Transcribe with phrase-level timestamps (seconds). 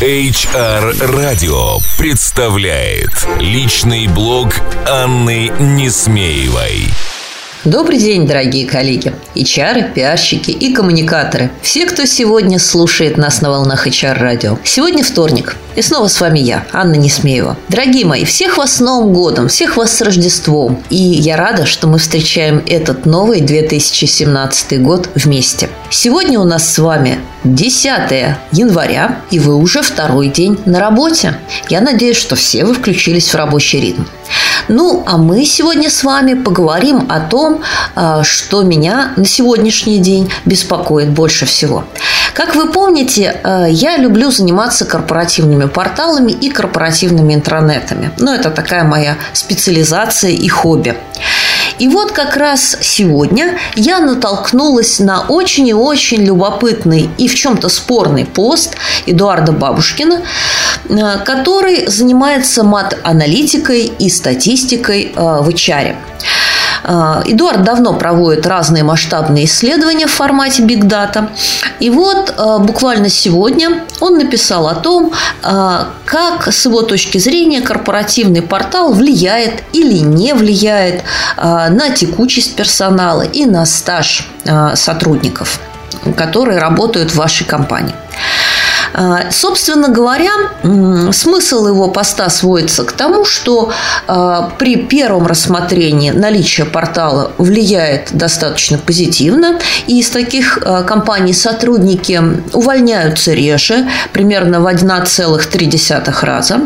[0.00, 4.54] HR Radio представляет личный блог
[4.86, 6.86] Анны Несмеевой.
[7.64, 11.50] Добрый день, дорогие коллеги, HR, пиарщики и коммуникаторы.
[11.62, 14.56] Все, кто сегодня слушает нас на волнах HR радио.
[14.62, 17.56] Сегодня вторник, и снова с вами я, Анна Несмеева.
[17.68, 20.80] Дорогие мои, всех вас с Новым годом, всех вас с Рождеством.
[20.90, 25.68] И я рада, что мы встречаем этот новый 2017 год вместе.
[25.90, 31.38] Сегодня у нас с вами 10 января, и вы уже второй день на работе.
[31.68, 34.02] Я надеюсь, что все вы включились в рабочий ритм.
[34.68, 37.62] Ну, а мы сегодня с вами поговорим о том,
[37.94, 41.84] а, что меня на сегодняшний день беспокоит больше всего.
[42.34, 48.10] Как вы помните, а, я люблю заниматься корпоративными порталами и корпоративными интранетами.
[48.18, 50.96] Ну, это такая моя специализация и хобби.
[51.78, 57.68] И вот как раз сегодня я натолкнулась на очень и очень любопытный и в чем-то
[57.68, 60.22] спорный пост Эдуарда Бабушкина,
[60.88, 65.94] э, который занимается мат-аналитикой и статистикой э, в HR.
[66.84, 71.28] А, Эдуард давно проводит разные масштабные исследования в формате Big Data.
[71.80, 75.12] И вот а, буквально сегодня он написал о том,
[75.42, 81.02] а, как с его точки зрения корпоративный портал влияет или не влияет
[81.36, 84.26] на текучесть персонала и на стаж
[84.74, 85.60] сотрудников,
[86.16, 87.94] которые работают в вашей компании.
[88.94, 90.30] А, собственно говоря,
[91.12, 93.70] смысл его поста сводится к тому, что
[94.06, 102.20] а, при первом рассмотрении наличие портала влияет достаточно позитивно, и из таких а, компаний сотрудники
[102.52, 106.60] увольняются реже, примерно в 1,3 раза.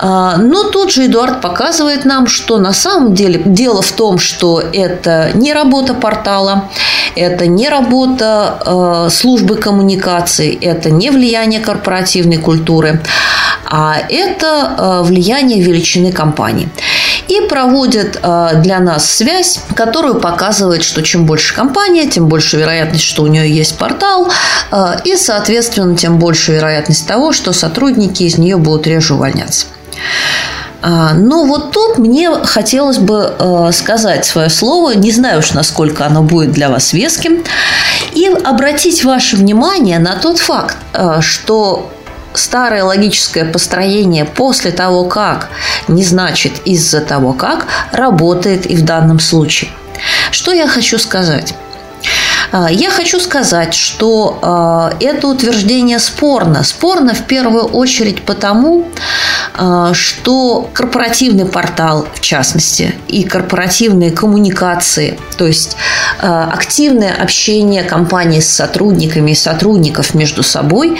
[0.00, 5.30] Но тут же Эдуард показывает нам, что на самом деле дело в том, что это
[5.34, 6.68] не работа портала,
[7.16, 13.00] это не работа службы коммуникаций, это не влияние влияние корпоративной культуры,
[13.64, 16.68] а это э, влияние величины компании.
[17.28, 23.04] И проводят э, для нас связь, которую показывает, что чем больше компания, тем больше вероятность,
[23.04, 24.28] что у нее есть портал,
[24.72, 29.66] э, и, соответственно, тем больше вероятность того, что сотрудники из нее будут реже увольняться.
[30.80, 33.34] А, но вот тут мне хотелось бы
[33.72, 37.42] сказать свое слово, не знаю уж, насколько оно будет для вас веским,
[38.12, 41.90] и обратить ваше внимание на тот факт, э, что
[42.34, 45.48] старое логическое построение после того, как,
[45.88, 49.70] не значит из-за того, как, работает и в данном случае.
[50.30, 51.54] Что я хочу сказать?
[52.50, 56.62] А, я хочу сказать, что а, это утверждение спорно.
[56.64, 58.86] Спорно в первую очередь потому,
[59.92, 65.76] что корпоративный портал, в частности, и корпоративные коммуникации, то есть
[66.20, 70.98] активное общение компании с сотрудниками и сотрудников между собой,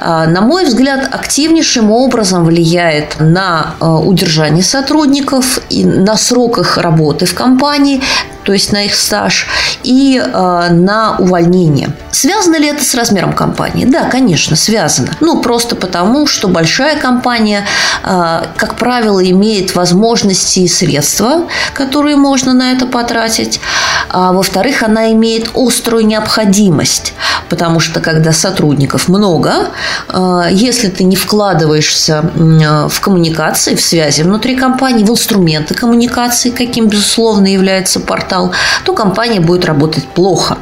[0.00, 7.34] на мой взгляд, активнейшим образом влияет на удержание сотрудников и на срок их работы в
[7.34, 8.02] компании,
[8.44, 9.46] то есть на их стаж,
[9.82, 11.90] и э, на увольнение.
[12.10, 13.84] Связано ли это с размером компании?
[13.84, 15.10] Да, конечно, связано.
[15.20, 17.66] Ну, просто потому, что большая компания,
[18.02, 23.60] э, как правило, имеет возможности и средства, которые можно на это потратить.
[24.08, 27.14] А во-вторых, она имеет острую необходимость,
[27.48, 29.70] потому что когда сотрудников много,
[30.08, 36.50] э, если ты не вкладываешься э, в коммуникации, в связи внутри компании, в инструменты коммуникации,
[36.50, 38.52] каким, безусловно, является портал, стал,
[38.84, 40.58] то компания будет работать плохо.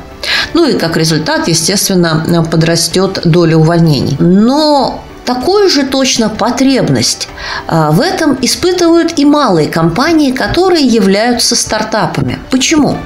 [0.54, 4.16] Ну и как результат, естественно, подрастет доля увольнений.
[4.18, 7.28] Но Такую же точно потребность
[7.68, 12.40] а, в этом испытывают и малые компании, которые являются стартапами.
[12.50, 12.98] Почему?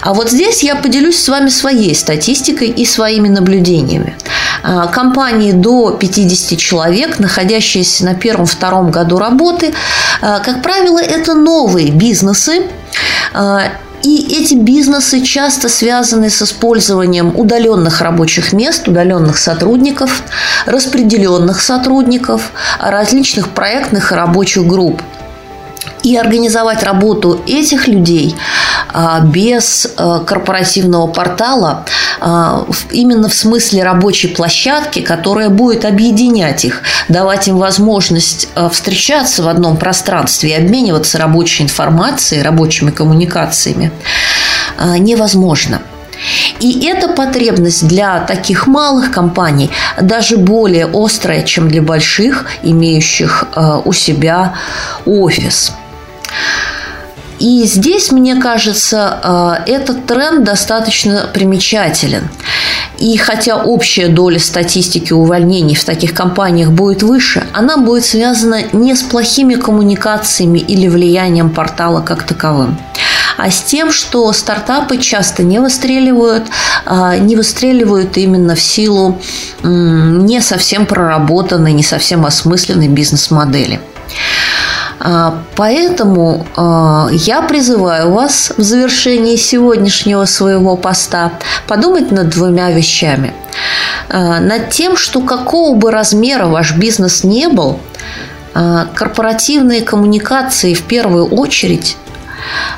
[0.00, 4.16] А вот здесь я поделюсь с вами своей статистикой и своими наблюдениями.
[4.62, 9.74] А, компании до 50 человек, находящиеся на первом-втором году работы,
[10.22, 12.62] а, как правило, это новые бизнесы,
[14.08, 20.22] и эти бизнесы часто связаны с использованием удаленных рабочих мест, удаленных сотрудников,
[20.64, 25.02] распределенных сотрудников, различных проектных и рабочих групп
[26.08, 28.34] и организовать работу этих людей
[28.92, 31.84] а, без а, корпоративного портала
[32.20, 39.48] а, именно в смысле рабочей площадки, которая будет объединять их, давать им возможность встречаться в
[39.48, 43.92] одном пространстве и обмениваться рабочей информацией, рабочими коммуникациями,
[44.98, 45.82] невозможно.
[46.60, 49.70] И эта потребность для таких малых компаний
[50.00, 53.44] даже более острая, чем для больших, имеющих
[53.84, 54.54] у себя
[55.04, 55.72] офис.
[57.38, 62.28] И здесь, мне кажется, этот тренд достаточно примечателен.
[62.98, 68.96] И хотя общая доля статистики увольнений в таких компаниях будет выше, она будет связана не
[68.96, 72.76] с плохими коммуникациями или влиянием портала как таковым,
[73.36, 76.48] а с тем, что стартапы часто не выстреливают,
[76.86, 79.20] а, не выстреливают именно в силу
[79.62, 83.80] не совсем проработанной, не совсем осмысленной бизнес-модели.
[85.00, 91.32] А, поэтому а, я призываю вас в завершении сегодняшнего своего поста
[91.66, 93.32] подумать над двумя вещами.
[94.10, 97.78] Над тем, что какого бы размера ваш бизнес не был,
[98.54, 101.96] корпоративные коммуникации в первую очередь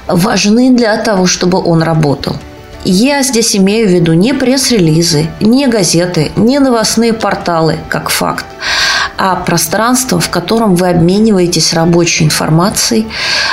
[0.07, 2.37] важны для того, чтобы он работал.
[2.85, 8.47] Я здесь имею в виду не пресс-релизы, не газеты, не новостные порталы, как факт,
[9.23, 13.07] а пространство, в котором вы обмениваетесь рабочей информацией,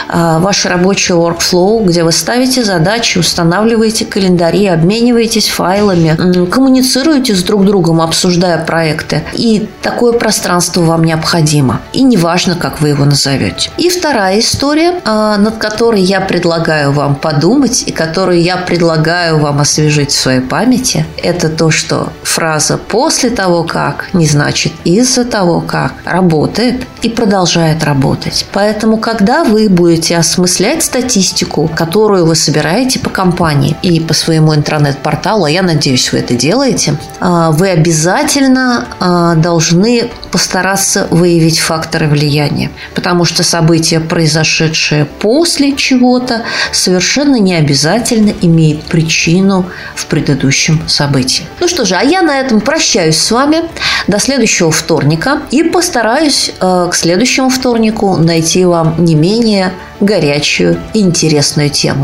[0.08, 7.66] а, ваш рабочий workflow, где вы ставите задачи, устанавливаете календари, обмениваетесь файлами, коммуницируете с друг
[7.66, 9.24] другом, обсуждая проекты.
[9.34, 11.82] И такое пространство вам необходимо.
[11.92, 13.70] И неважно, как вы его назовете.
[13.78, 19.60] И вторая история, а, над которой я предлагаю вам подумать и которую я предлагаю вам
[19.60, 25.57] освежить в своей памяти, это то, что фраза «после того, как» не значит «из-за того,
[25.62, 28.46] как работает и продолжает работать.
[28.54, 35.46] Поэтому, когда вы будете осмыслять статистику, которую вы собираете по компании и по своему интернет-порталу,
[35.46, 42.72] а я надеюсь, вы это делаете, а, вы обязательно а, должны постараться выявить факторы влияния,
[42.94, 49.66] потому что события, произошедшие после чего-то, совершенно не обязательно имеют причину
[49.96, 51.46] в предыдущем событии.
[51.60, 53.64] Ну что же, а я на этом прощаюсь с вами
[54.08, 61.70] до следующего вторника и постараюсь э, к следующему вторнику найти вам не менее горячую интересную
[61.70, 62.04] тему.